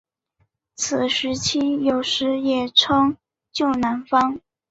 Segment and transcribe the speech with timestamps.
[0.73, 3.17] 此时期有时也称
[3.51, 4.39] 旧南方。